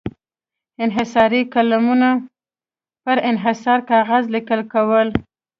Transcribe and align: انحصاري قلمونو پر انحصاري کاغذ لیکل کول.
انحصاري 0.85 1.41
قلمونو 1.53 2.11
پر 3.03 3.17
انحصاري 3.31 3.81
کاغذ 3.91 4.23
لیکل 4.35 4.61
کول. 4.73 5.07